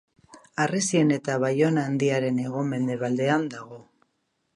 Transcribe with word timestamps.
Harresien 0.61 1.11
eta 1.17 1.35
Baiona 1.43 1.83
Handiaren 1.89 2.39
hego-mendebaldean 2.45 3.45
dago. 3.53 3.79